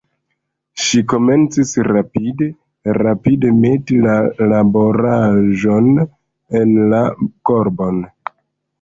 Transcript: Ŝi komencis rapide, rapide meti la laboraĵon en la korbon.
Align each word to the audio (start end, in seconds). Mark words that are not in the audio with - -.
Ŝi 0.85 1.01
komencis 1.11 1.73
rapide, 1.87 2.47
rapide 3.01 3.53
meti 3.59 4.01
la 4.09 4.17
laboraĵon 4.55 5.95
en 6.63 6.77
la 6.97 7.07
korbon. 7.53 8.07